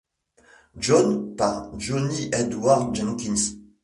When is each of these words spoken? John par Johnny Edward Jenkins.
John 0.77 1.35
par 1.37 1.77
Johnny 1.79 2.31
Edward 2.33 2.95
Jenkins. 2.95 3.55